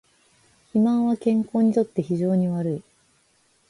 [0.71, 2.83] 肥満は健康にとって非常に悪い